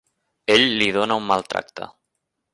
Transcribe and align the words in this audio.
Ell 0.53 0.63
li 0.79 0.87
dona 0.95 1.19
un 1.23 1.29
mal 1.33 1.47
tracte. 1.53 1.91